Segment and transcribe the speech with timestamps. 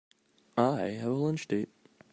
[0.57, 1.69] I have a lunch date.